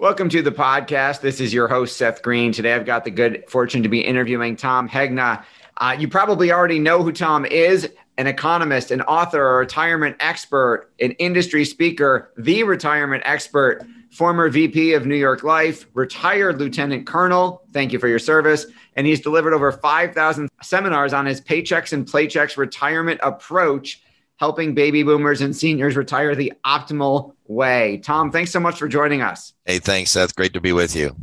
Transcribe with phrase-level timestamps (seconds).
[0.00, 1.20] Welcome to the podcast.
[1.20, 2.50] This is your host, Seth Green.
[2.50, 5.44] Today, I've got the good fortune to be interviewing Tom Hegna.
[5.76, 7.88] Uh, you probably already know who Tom is
[8.18, 14.94] an economist, an author, a retirement expert, an industry speaker, the retirement expert, former VP
[14.94, 17.62] of New York Life, retired lieutenant colonel.
[17.72, 18.66] Thank you for your service.
[18.96, 24.02] And he's delivered over 5,000 seminars on his paychecks and playchecks retirement approach
[24.36, 27.98] helping baby boomers and seniors retire the optimal way.
[27.98, 29.54] Tom, thanks so much for joining us.
[29.64, 30.34] Hey, thanks, Seth.
[30.34, 31.14] Great to be with you.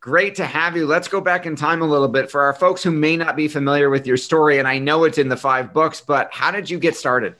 [0.00, 0.86] Great to have you.
[0.86, 3.48] Let's go back in time a little bit for our folks who may not be
[3.48, 4.58] familiar with your story.
[4.58, 7.36] And I know it's in the five books, but how did you get started?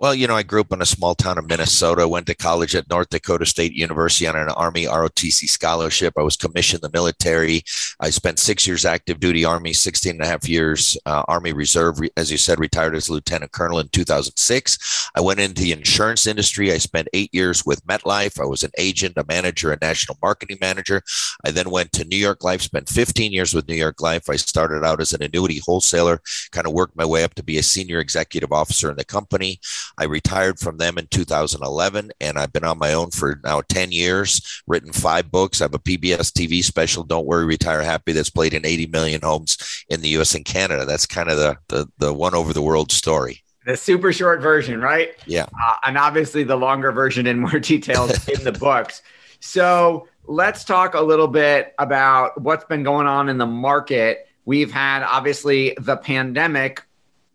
[0.00, 2.76] Well, you know, I grew up in a small town of Minnesota, went to college
[2.76, 6.14] at North Dakota State University on an Army ROTC scholarship.
[6.16, 7.64] I was commissioned in the military.
[7.98, 11.98] I spent six years active duty Army, 16 and a half years uh, Army Reserve,
[12.16, 15.10] as you said, retired as Lieutenant Colonel in 2006.
[15.16, 16.70] I went into the insurance industry.
[16.70, 18.40] I spent eight years with MetLife.
[18.40, 21.02] I was an agent, a manager, a national marketing manager.
[21.44, 24.30] I then went to New York Life, spent 15 years with New York Life.
[24.30, 26.20] I started out as an annuity wholesaler,
[26.52, 29.58] kind of worked my way up to be a senior executive officer in the company.
[29.96, 33.92] I retired from them in 2011, and I've been on my own for now 10
[33.92, 35.60] years, written five books.
[35.60, 39.20] I have a PBS TV special, Don't Worry, Retire Happy, that's played in 80 million
[39.22, 40.84] homes in the US and Canada.
[40.84, 43.42] That's kind of the, the, the one over the world story.
[43.64, 45.10] The super short version, right?
[45.26, 45.44] Yeah.
[45.44, 49.02] Uh, and obviously the longer version and more details in the books.
[49.40, 54.26] So let's talk a little bit about what's been going on in the market.
[54.44, 56.82] We've had obviously the pandemic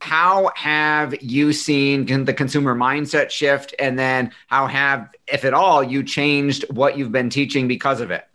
[0.03, 3.73] how have you seen the consumer mindset shift?
[3.79, 8.11] And then how have if at all you changed what you've been teaching because of
[8.11, 8.27] it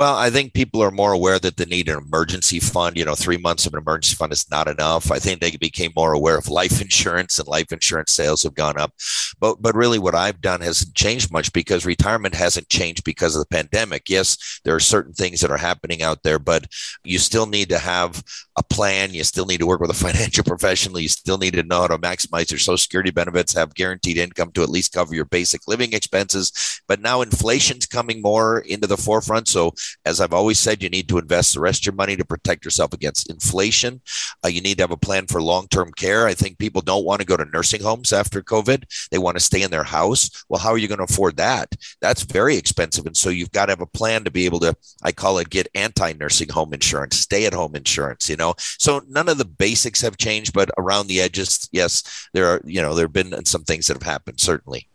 [0.00, 2.96] well, I think people are more aware that they need an emergency fund.
[2.96, 5.12] You know, three months of an emergency fund is not enough.
[5.12, 8.78] I think they became more aware of life insurance and life insurance sales have gone
[8.80, 8.94] up.
[9.38, 13.40] But but really what I've done hasn't changed much because retirement hasn't changed because of
[13.40, 14.08] the pandemic.
[14.08, 16.64] Yes, there are certain things that are happening out there, but
[17.04, 18.24] you still need to have
[18.56, 19.12] a plan.
[19.12, 20.98] You still need to work with a financial professional.
[20.98, 24.50] You still need to know how to maximize your social security benefits, have guaranteed income
[24.52, 26.80] to at least cover your basic living expenses.
[26.88, 29.46] But now inflation's coming more into the forefront.
[29.46, 29.74] So
[30.04, 32.64] as I've always said, you need to invest the rest of your money to protect
[32.64, 34.00] yourself against inflation.
[34.44, 36.26] Uh, you need to have a plan for long term care.
[36.26, 39.42] I think people don't want to go to nursing homes after COVID, they want to
[39.42, 40.44] stay in their house.
[40.48, 41.74] Well, how are you going to afford that?
[42.00, 43.06] That's very expensive.
[43.06, 45.50] And so you've got to have a plan to be able to, I call it
[45.50, 48.54] get anti nursing home insurance, stay at home insurance, you know?
[48.58, 52.82] So none of the basics have changed, but around the edges, yes, there are, you
[52.82, 54.89] know, there have been some things that have happened, certainly.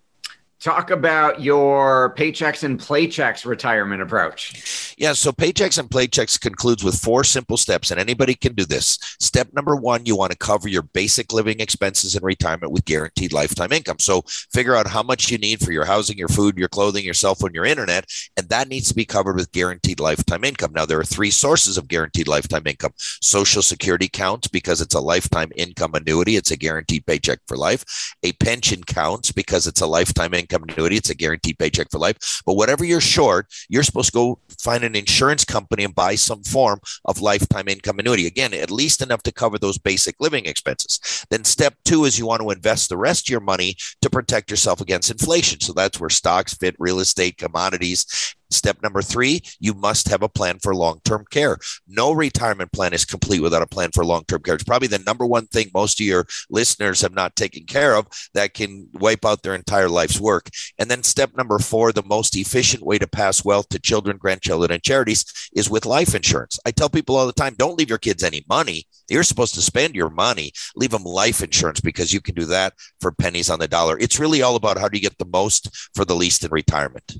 [0.65, 4.95] Talk about your paychecks and playchecks retirement approach.
[4.97, 8.97] Yeah, so paychecks and playchecks concludes with four simple steps, and anybody can do this.
[9.19, 13.31] Step number one, you want to cover your basic living expenses in retirement with guaranteed
[13.31, 13.99] lifetime income.
[13.99, 17.13] So figure out how much you need for your housing, your food, your clothing, your
[17.13, 20.71] cell phone, your internet, and that needs to be covered with guaranteed lifetime income.
[20.73, 24.99] Now, there are three sources of guaranteed lifetime income Social Security counts because it's a
[24.99, 28.15] lifetime income annuity, it's a guaranteed paycheck for life.
[28.23, 30.97] A pension counts because it's a lifetime income income annuity.
[30.97, 32.41] It's a guaranteed paycheck for life.
[32.45, 36.43] But whatever you're short, you're supposed to go find an insurance company and buy some
[36.43, 38.27] form of lifetime income annuity.
[38.27, 41.25] Again, at least enough to cover those basic living expenses.
[41.29, 44.49] Then step two is you want to invest the rest of your money to protect
[44.49, 45.59] yourself against inflation.
[45.59, 50.29] So that's where stocks fit, real estate, commodities, Step number three, you must have a
[50.29, 51.57] plan for long term care.
[51.87, 54.55] No retirement plan is complete without a plan for long term care.
[54.55, 58.07] It's probably the number one thing most of your listeners have not taken care of
[58.33, 60.49] that can wipe out their entire life's work.
[60.77, 64.71] And then step number four, the most efficient way to pass wealth to children, grandchildren,
[64.71, 65.25] and charities
[65.55, 66.59] is with life insurance.
[66.65, 68.85] I tell people all the time don't leave your kids any money.
[69.09, 72.73] You're supposed to spend your money, leave them life insurance because you can do that
[73.01, 73.97] for pennies on the dollar.
[73.99, 77.17] It's really all about how do you get the most for the least in retirement.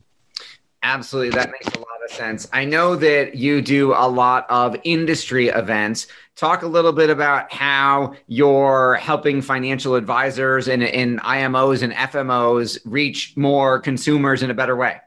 [0.85, 1.31] Absolutely.
[1.31, 2.47] That makes a lot of sense.
[2.53, 6.05] I know that you do a lot of industry events.
[6.35, 12.77] Talk a little bit about how you're helping financial advisors and, and IMOs and FMOs
[12.85, 14.97] reach more consumers in a better way.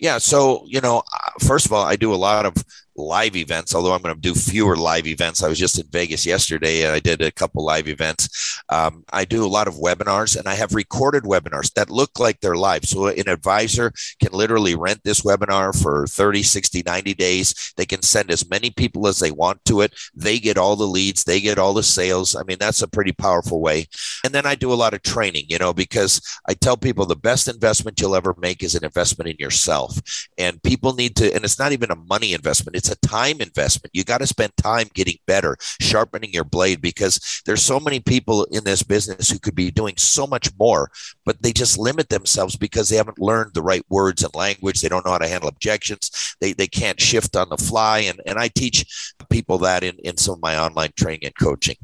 [0.00, 0.18] Yeah.
[0.18, 2.54] So, you know, uh, first of all, I do a lot of
[2.96, 5.42] live events, although I'm going to do fewer live events.
[5.42, 8.60] I was just in Vegas yesterday and I did a couple live events.
[8.68, 12.40] Um, I do a lot of webinars and I have recorded webinars that look like
[12.40, 12.84] they're live.
[12.84, 17.72] So an advisor can literally rent this webinar for 30, 60, 90 days.
[17.76, 19.94] They can send as many people as they want to it.
[20.14, 22.36] They get all the leads, they get all the sales.
[22.36, 23.86] I mean, that's a pretty powerful way.
[24.24, 27.16] And then I do a lot of training, you know, because I tell people the
[27.16, 30.00] best investment you'll ever make is an investment in yourself.
[30.38, 33.90] And people need to, and it's not even a money investment, it's a time investment.
[33.94, 38.44] You got to spend time getting better, sharpening your blade because there's so many people
[38.50, 40.90] in this business who could be doing so much more,
[41.24, 44.80] but they just limit themselves because they haven't learned the right words and language.
[44.80, 46.36] They don't know how to handle objections.
[46.40, 48.00] They, they can't shift on the fly.
[48.00, 51.76] And, and I teach people that in, in some of my online training and coaching.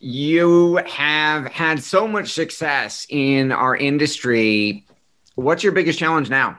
[0.00, 4.86] You have had so much success in our industry.
[5.34, 6.58] What's your biggest challenge now?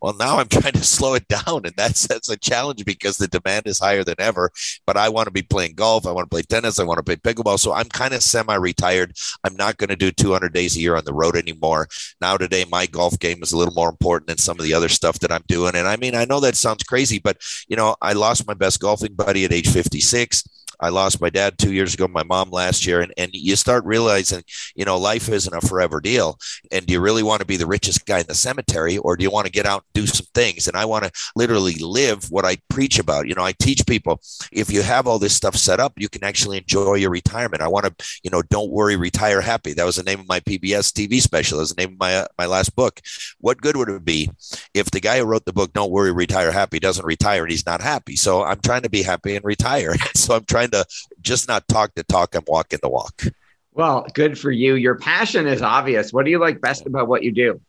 [0.00, 3.28] Well, now I'm trying to slow it down, and that's that's a challenge because the
[3.28, 4.50] demand is higher than ever.
[4.86, 7.02] But I want to be playing golf, I want to play tennis, I want to
[7.02, 7.58] play pickleball.
[7.58, 9.16] So I'm kind of semi-retired.
[9.44, 11.88] I'm not going to do 200 days a year on the road anymore.
[12.20, 14.88] Now today, my golf game is a little more important than some of the other
[14.88, 15.74] stuff that I'm doing.
[15.74, 17.38] And I mean, I know that sounds crazy, but
[17.68, 20.44] you know, I lost my best golfing buddy at age 56.
[20.80, 23.84] I lost my dad two years ago, my mom last year, and, and you start
[23.84, 24.42] realizing,
[24.74, 26.38] you know, life isn't a forever deal.
[26.72, 29.22] And do you really want to be the richest guy in the cemetery, or do
[29.22, 30.66] you want to get out and do some things?
[30.66, 33.28] And I want to literally live what I preach about.
[33.28, 34.20] You know, I teach people
[34.52, 37.62] if you have all this stuff set up, you can actually enjoy your retirement.
[37.62, 39.72] I want to, you know, don't worry, retire happy.
[39.72, 41.58] That was the name of my PBS TV special.
[41.58, 43.00] That was the name of my uh, my last book.
[43.38, 44.30] What good would it be
[44.74, 47.66] if the guy who wrote the book "Don't Worry, Retire Happy" doesn't retire and he's
[47.66, 48.16] not happy?
[48.16, 49.94] So I'm trying to be happy and retire.
[50.14, 50.88] so I'm trying trying to
[51.20, 53.22] just not talk the talk, I'm walking the walk.
[53.72, 54.74] Well, good for you.
[54.74, 56.12] Your passion is obvious.
[56.12, 57.60] What do you like best about what you do?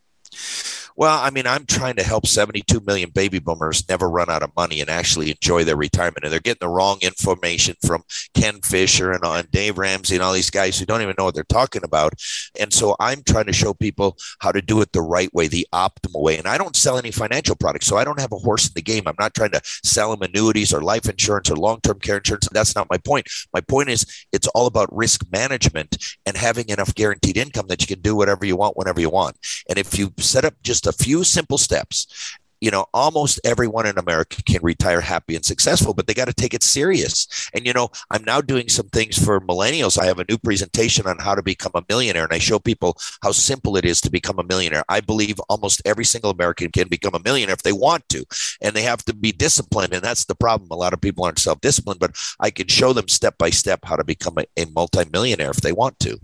[0.96, 4.56] Well, I mean, I'm trying to help 72 million baby boomers never run out of
[4.56, 6.24] money and actually enjoy their retirement.
[6.24, 8.04] And they're getting the wrong information from
[8.34, 11.26] Ken Fisher and, uh, and Dave Ramsey and all these guys who don't even know
[11.26, 12.14] what they're talking about.
[12.60, 15.68] And so I'm trying to show people how to do it the right way, the
[15.74, 16.38] optimal way.
[16.38, 18.82] And I don't sell any financial products, so I don't have a horse in the
[18.82, 19.04] game.
[19.06, 22.48] I'm not trying to sell them annuities or life insurance or long term care insurance.
[22.52, 23.28] That's not my point.
[23.54, 27.88] My point is it's all about risk management and having enough guaranteed income that you
[27.88, 29.38] can do whatever you want whenever you want.
[29.70, 33.88] And if you set up just just a few simple steps you know, almost everyone
[33.88, 37.50] in America can retire happy and successful, but they got to take it serious.
[37.56, 39.98] And, you know, I'm now doing some things for millennials.
[39.98, 42.98] I have a new presentation on how to become a millionaire, and I show people
[43.24, 44.84] how simple it is to become a millionaire.
[44.88, 48.26] I believe almost every single American can become a millionaire if they want to,
[48.62, 49.94] and they have to be disciplined.
[49.94, 50.70] And that's the problem.
[50.70, 53.80] A lot of people aren't self disciplined, but I can show them step by step
[53.86, 56.20] how to become a, a multimillionaire if they want to.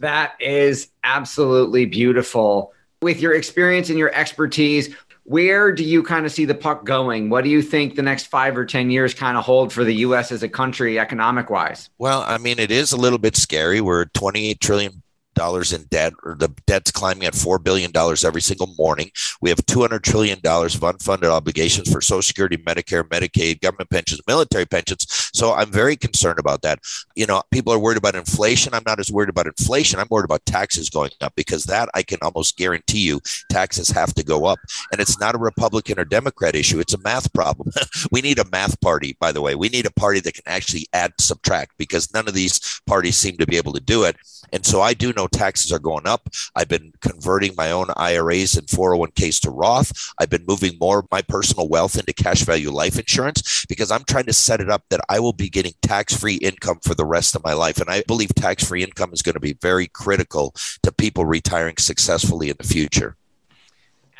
[0.00, 4.94] That is absolutely beautiful with your experience and your expertise,
[5.24, 7.30] where do you kind of see the puck going?
[7.30, 9.94] What do you think the next five or 10 years kind of hold for the
[9.96, 11.90] US as a country economic wise?
[11.98, 13.80] Well, I mean, it is a little bit scary.
[13.80, 15.01] We're 28 trillion
[15.34, 19.10] dollars in debt, or the debt's climbing at four billion dollars every single morning.
[19.40, 23.90] We have two hundred trillion dollars of unfunded obligations for Social Security, Medicare, Medicaid, government
[23.90, 25.06] pensions, military pensions.
[25.32, 26.80] So I'm very concerned about that.
[27.14, 28.74] You know, people are worried about inflation.
[28.74, 29.98] I'm not as worried about inflation.
[29.98, 34.14] I'm worried about taxes going up because that I can almost guarantee you taxes have
[34.14, 34.58] to go up,
[34.90, 36.80] and it's not a Republican or Democrat issue.
[36.80, 37.72] It's a math problem.
[38.12, 39.54] we need a math party, by the way.
[39.54, 43.36] We need a party that can actually add, subtract, because none of these parties seem
[43.38, 44.16] to be able to do it.
[44.52, 46.28] And so I do know taxes are going up.
[46.54, 49.92] I've been converting my own IRAs and 401ks to Roth.
[50.18, 54.04] I've been moving more of my personal wealth into cash value life insurance because I'm
[54.04, 57.04] trying to set it up that I will be getting tax free income for the
[57.04, 57.80] rest of my life.
[57.80, 61.76] And I believe tax free income is going to be very critical to people retiring
[61.78, 63.16] successfully in the future.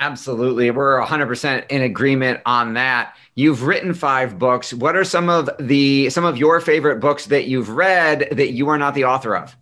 [0.02, 0.70] Absolutely.
[0.72, 3.14] We're 100% in agreement on that.
[3.36, 4.74] You've written 5 books.
[4.74, 8.68] What are some of the some of your favorite books that you've read that you
[8.68, 9.56] are not the author of?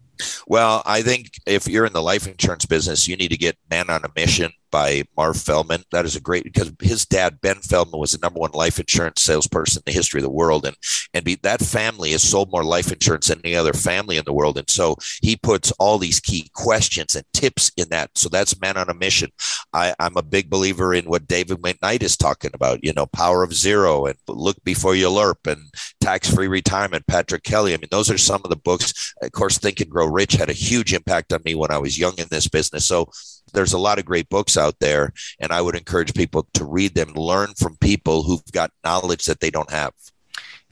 [0.47, 3.91] Well, I think if you're in the life insurance business, you need to get men
[3.91, 5.83] on a Mission by Marv Feldman.
[5.93, 9.23] That is a great because his dad Ben Feldman was the number one life insurance
[9.23, 10.77] salesperson in the history of the world, and
[11.15, 14.33] and be, that family has sold more life insurance than any other family in the
[14.33, 14.59] world.
[14.59, 18.11] And so he puts all these key questions and tips in that.
[18.17, 19.31] So that's Man on a Mission.
[19.73, 22.85] I, I'm a big believer in what David McKnight is talking about.
[22.85, 25.63] You know, Power of Zero and Look Before You LIRP and
[26.01, 27.07] Tax Free Retirement.
[27.07, 27.75] Patrick Kelly.
[27.75, 29.15] I mean, those are some of the books.
[29.23, 31.99] Of course, Think and Grow Rich had a huge impact on me when I was
[31.99, 32.87] young in this business.
[32.87, 33.11] So
[33.53, 36.95] there's a lot of great books out there, and I would encourage people to read
[36.95, 39.93] them, learn from people who've got knowledge that they don't have.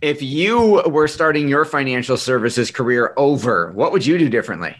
[0.00, 4.76] If you were starting your financial services career over, what would you do differently?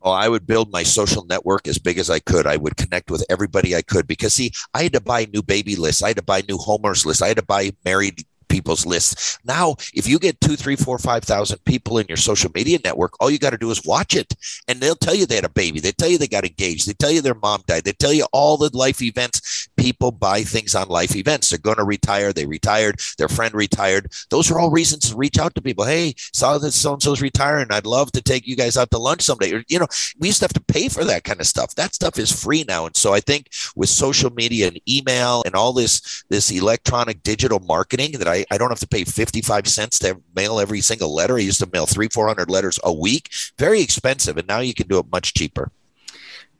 [0.00, 2.46] Oh, I would build my social network as big as I could.
[2.46, 5.76] I would connect with everybody I could because, see, I had to buy new baby
[5.76, 6.02] lists.
[6.02, 7.22] I had to buy new homeowners lists.
[7.22, 9.38] I had to buy married people's lists.
[9.44, 13.14] Now, if you get two, three, four, five thousand people in your social media network,
[13.20, 14.34] all you got to do is watch it,
[14.68, 15.80] and they'll tell you they had a baby.
[15.80, 16.88] They tell you they got engaged.
[16.88, 17.84] They tell you their mom died.
[17.84, 19.68] They tell you all the life events.
[19.76, 21.50] People buy things on life events.
[21.50, 22.32] They're going to retire.
[22.32, 23.00] They retired.
[23.18, 24.12] Their friend retired.
[24.30, 25.84] Those are all reasons to reach out to people.
[25.84, 27.68] Hey, saw that so and so's retiring.
[27.70, 29.52] I'd love to take you guys out to lunch someday.
[29.52, 29.86] Or, you know,
[30.18, 31.74] we used to have to pay for that kind of stuff.
[31.74, 35.54] That stuff is free now, and so I think with social media and email and
[35.54, 39.98] all this this electronic digital marketing that I, I don't have to pay 55 cents
[40.00, 41.36] to mail every single letter.
[41.36, 43.30] I used to mail three, 400 letters a week.
[43.58, 44.36] Very expensive.
[44.36, 45.70] And now you can do it much cheaper.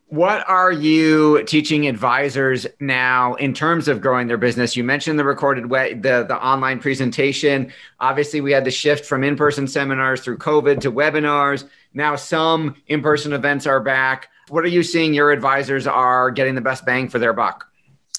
[0.07, 4.75] What are you teaching advisors now in terms of growing their business?
[4.75, 7.73] You mentioned the recorded way, the, the online presentation.
[7.99, 11.67] Obviously, we had the shift from in-person seminars through COVID to webinars.
[11.95, 14.29] Now some in-person events are back.
[14.49, 17.65] What are you seeing your advisors are getting the best bang for their buck?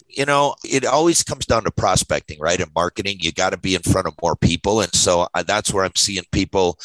[0.09, 2.61] You know, it always comes down to prospecting, right?
[2.61, 4.81] And marketing, you got to be in front of more people.
[4.81, 6.79] And so uh, that's where I'm seeing people,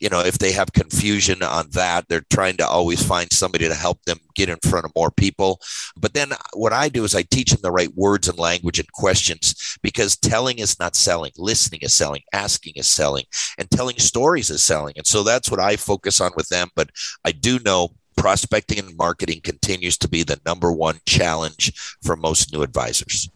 [0.00, 3.74] you know, if they have confusion on that, they're trying to always find somebody to
[3.74, 5.60] help them get in front of more people.
[5.96, 8.90] But then what I do is I teach them the right words and language and
[8.92, 13.24] questions because telling is not selling, listening is selling, asking is selling,
[13.58, 14.94] and telling stories is selling.
[14.96, 16.68] And so that's what I focus on with them.
[16.76, 16.90] But
[17.24, 21.72] I do know prospecting and marketing continues to be the number one challenge
[22.02, 23.30] for most new advisors.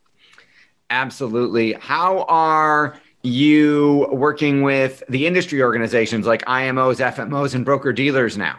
[0.90, 1.72] Absolutely.
[1.74, 8.58] How are you working with the industry organizations like IMOs, FMOs, and broker dealers now?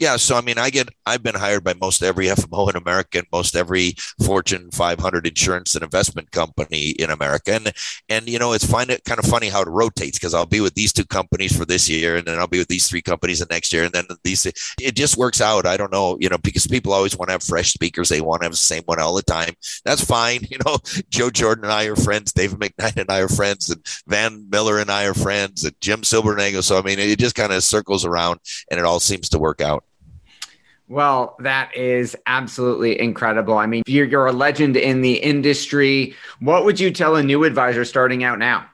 [0.00, 3.18] Yeah, so I mean, I get I've been hired by most every FMO in America
[3.18, 7.72] and most every Fortune 500 insurance and investment company in America, and
[8.08, 10.74] and you know it's it kind of funny how it rotates because I'll be with
[10.74, 13.46] these two companies for this year, and then I'll be with these three companies the
[13.50, 15.66] next year, and then these it just works out.
[15.66, 18.42] I don't know, you know, because people always want to have fresh speakers, they want
[18.42, 19.54] to have the same one all the time.
[19.84, 20.76] That's fine, you know.
[21.10, 24.78] Joe Jordan and I are friends, David McKnight and I are friends, and Van Mueller
[24.78, 26.62] and I are friends, and Jim Silvernagle.
[26.62, 28.38] So I mean, it just kind of circles around,
[28.70, 29.82] and it all seems to work out.
[30.88, 33.58] Well, that is absolutely incredible.
[33.58, 36.14] I mean, you're, you're a legend in the industry.
[36.40, 38.66] What would you tell a new advisor starting out now?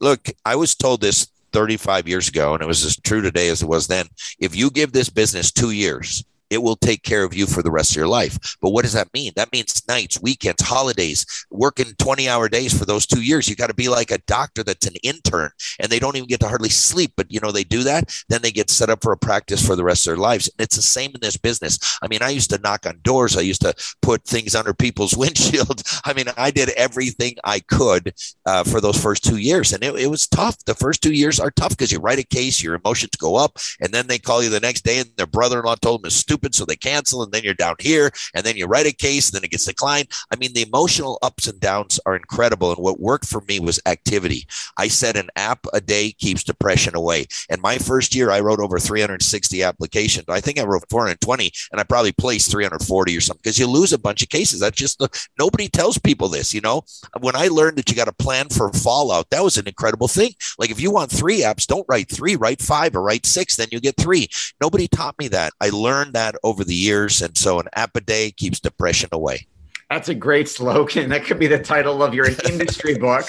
[0.00, 3.62] Look, I was told this 35 years ago, and it was as true today as
[3.62, 4.06] it was then.
[4.38, 7.70] If you give this business two years, it will take care of you for the
[7.70, 8.56] rest of your life.
[8.60, 9.32] But what does that mean?
[9.36, 13.48] That means nights, weekends, holidays, working 20 hour days for those two years.
[13.48, 16.40] You got to be like a doctor that's an intern and they don't even get
[16.40, 17.12] to hardly sleep.
[17.16, 18.14] But, you know, they do that.
[18.28, 20.48] Then they get set up for a practice for the rest of their lives.
[20.48, 21.98] And it's the same in this business.
[22.02, 23.36] I mean, I used to knock on doors.
[23.36, 26.02] I used to put things under people's windshields.
[26.04, 29.72] I mean, I did everything I could uh, for those first two years.
[29.72, 30.62] And it, it was tough.
[30.66, 33.56] The first two years are tough because you write a case, your emotions go up,
[33.80, 36.06] and then they call you the next day and their brother in law told them
[36.06, 38.86] it's stupid stupid, so they cancel, and then you're down here, and then you write
[38.86, 40.08] a case, and then it gets declined.
[40.30, 42.70] I mean, the emotional ups and downs are incredible.
[42.72, 44.46] And what worked for me was activity.
[44.76, 47.26] I said an app a day keeps depression away.
[47.48, 50.26] And my first year, I wrote over 360 applications.
[50.28, 53.92] I think I wrote 420, and I probably placed 340 or something because you lose
[53.92, 54.60] a bunch of cases.
[54.60, 55.08] That's just the,
[55.38, 56.52] nobody tells people this.
[56.54, 56.82] You know,
[57.20, 60.32] when I learned that you got to plan for fallout, that was an incredible thing.
[60.58, 63.68] Like if you want three apps, don't write three, write five or write six, then
[63.70, 64.28] you get three.
[64.60, 65.52] Nobody taught me that.
[65.60, 67.22] I learned that over the years.
[67.22, 69.46] And so an app a day keeps depression away.
[69.90, 71.10] That's a great slogan.
[71.10, 73.26] That could be the title of your industry book.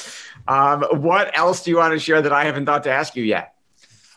[0.48, 3.24] Um, what else do you want to share that I haven't thought to ask you
[3.24, 3.54] yet?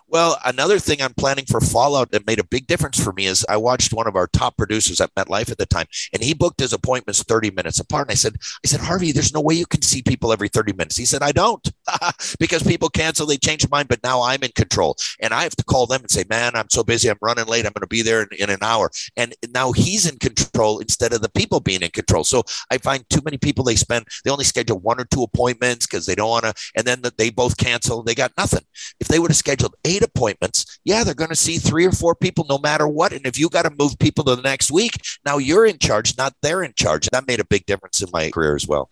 [0.08, 3.44] Well, another thing I'm planning for Fallout that made a big difference for me is
[3.48, 6.60] I watched one of our top producers at MetLife at the time, and he booked
[6.60, 8.06] his appointments 30 minutes apart.
[8.06, 10.74] And I said, I said, Harvey, there's no way you can see people every 30
[10.74, 10.96] minutes.
[10.96, 11.72] He said, I don't,
[12.38, 14.96] because people cancel, they change mind, but now I'm in control.
[15.20, 17.66] And I have to call them and say, man, I'm so busy, I'm running late,
[17.66, 18.92] I'm going to be there in, in an hour.
[19.16, 22.22] And now he's in control instead of the people being in control.
[22.22, 25.84] So I find too many people, they spend, they only schedule one or two appointments
[25.86, 28.62] because they don't want to, and then they both cancel, they got nothing.
[29.00, 31.92] If they would have scheduled eight eight appointments, yeah, they're going to see three or
[31.92, 33.12] four people no matter what.
[33.12, 36.16] And if you got to move people to the next week, now you're in charge,
[36.16, 37.08] not they're in charge.
[37.10, 38.90] That made a big difference in my career as well.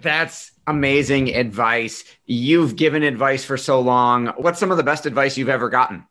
[0.00, 2.04] That's amazing advice.
[2.26, 4.28] You've given advice for so long.
[4.36, 6.06] What's some of the best advice you've ever gotten?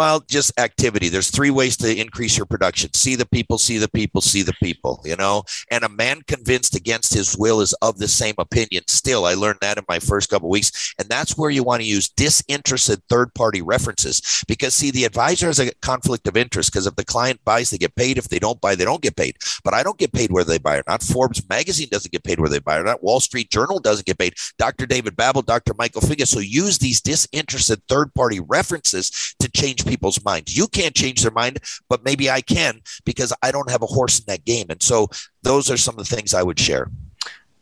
[0.00, 1.10] Well, just activity.
[1.10, 4.54] There's three ways to increase your production see the people, see the people, see the
[4.62, 5.42] people, you know?
[5.70, 8.84] And a man convinced against his will is of the same opinion.
[8.86, 10.94] Still, I learned that in my first couple weeks.
[10.98, 15.48] And that's where you want to use disinterested third party references because, see, the advisor
[15.48, 18.16] has a conflict of interest because if the client buys, they get paid.
[18.16, 19.36] If they don't buy, they don't get paid.
[19.64, 21.02] But I don't get paid where they buy or not.
[21.02, 23.02] Forbes magazine doesn't get paid where they buy or not.
[23.02, 24.32] Wall Street Journal doesn't get paid.
[24.56, 24.86] Dr.
[24.86, 25.74] David Babbel, Dr.
[25.76, 26.26] Michael Finke.
[26.26, 30.56] So use these disinterested third party references to change people's minds.
[30.56, 34.20] You can't change their mind, but maybe I can because I don't have a horse
[34.20, 34.66] in that game.
[34.70, 35.08] And so
[35.42, 36.88] those are some of the things I would share.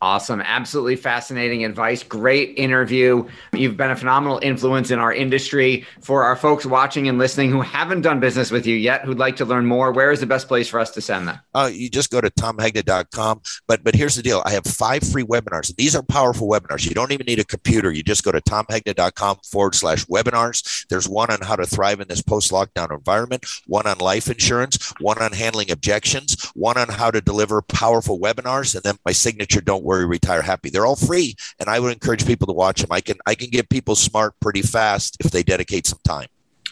[0.01, 0.39] Awesome.
[0.39, 2.03] Absolutely fascinating advice.
[2.03, 3.27] Great interview.
[3.51, 5.85] You've been a phenomenal influence in our industry.
[5.99, 9.35] For our folks watching and listening who haven't done business with you yet, who'd like
[9.37, 11.39] to learn more, where is the best place for us to send them?
[11.53, 13.41] Uh, you just go to tomhegna.com.
[13.67, 14.41] But but here's the deal.
[14.45, 15.75] I have five free webinars.
[15.75, 16.87] These are powerful webinars.
[16.87, 17.91] You don't even need a computer.
[17.91, 20.87] You just go to tomhegna.com forward slash webinars.
[20.87, 25.21] There's one on how to thrive in this post-lockdown environment, one on life insurance, one
[25.21, 29.83] on handling objections, one on how to deliver powerful webinars, and then my signature don't
[29.89, 30.69] worry, retire happy.
[30.69, 32.91] They're all free, and I would encourage people to watch them.
[32.91, 36.27] I can I can get people smart pretty fast if they dedicate some time.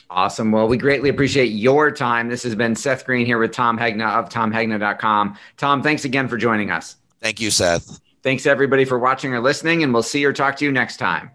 [0.10, 0.52] Awesome.
[0.52, 2.30] Well, we greatly appreciate your time.
[2.30, 5.38] This has been Seth Green here with Tom Hegna of tomhegna.com.
[5.58, 6.96] Tom, thanks again for joining us.
[7.20, 8.00] Thank you, Seth.
[8.24, 11.32] Thanks everybody for watching or listening, and we'll see or talk to you next time.